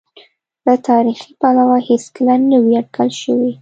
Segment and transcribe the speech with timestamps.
[0.65, 3.51] له تاریخي پلوه هېڅکله نه وې اټکل شوې.